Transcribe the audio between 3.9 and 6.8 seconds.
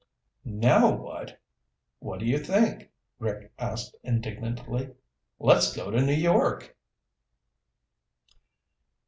indignantly. "Let's go to New York!"